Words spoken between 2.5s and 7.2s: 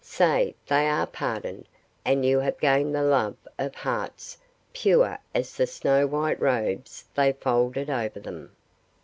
gained the love of hearts pure as the snow white robes